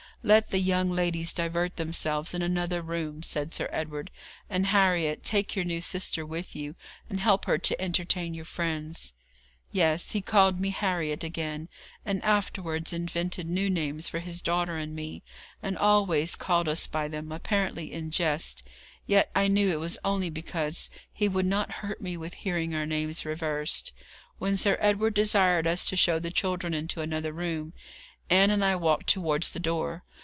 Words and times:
'Let 0.23 0.51
the 0.51 0.59
young 0.59 0.87
ladies 0.91 1.33
divert 1.33 1.77
themselves 1.77 2.35
in 2.35 2.43
another 2.43 2.83
room,' 2.83 3.23
said 3.23 3.55
Sir 3.55 3.67
Edward; 3.71 4.11
'and 4.51 4.67
Harriet, 4.67 5.23
take 5.23 5.55
your 5.55 5.65
new 5.65 5.81
sister 5.81 6.23
with 6.23 6.55
you, 6.55 6.75
and 7.09 7.19
help 7.19 7.45
her 7.45 7.57
to 7.57 7.81
entertain 7.81 8.35
your 8.35 8.45
friends.' 8.45 9.15
Yes, 9.71 10.11
he 10.11 10.21
called 10.21 10.59
me 10.59 10.69
Harriet 10.69 11.23
again, 11.23 11.69
and 12.05 12.23
afterwards 12.23 12.93
invented 12.93 13.49
new 13.49 13.67
names 13.67 14.07
for 14.09 14.19
his 14.19 14.43
daughter 14.43 14.77
and 14.77 14.95
me, 14.95 15.23
and 15.63 15.75
always 15.75 16.35
called 16.35 16.69
us 16.69 16.85
by 16.85 17.07
them, 17.07 17.31
apparently 17.31 17.91
in 17.91 18.11
jest; 18.11 18.61
yet 19.07 19.31
I 19.33 19.47
knew 19.47 19.71
it 19.71 19.79
was 19.79 19.97
only 20.05 20.29
because 20.29 20.91
he 21.11 21.27
would 21.27 21.47
not 21.47 21.71
hurt 21.81 21.99
me 21.99 22.15
with 22.15 22.35
hearing 22.35 22.75
our 22.75 22.85
names 22.85 23.25
reversed. 23.25 23.91
When 24.37 24.55
Sir 24.55 24.77
Edward 24.79 25.15
desired 25.15 25.65
us 25.65 25.83
to 25.85 25.95
show 25.95 26.19
the 26.19 26.29
children 26.29 26.75
into 26.75 27.01
another 27.01 27.33
room, 27.33 27.73
Ann 28.29 28.49
and 28.51 28.63
I 28.63 28.75
walked 28.77 29.07
towards 29.07 29.49
the 29.49 29.59
door. 29.59 30.03